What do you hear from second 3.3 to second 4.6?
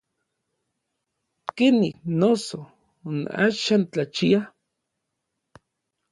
axan tlachia?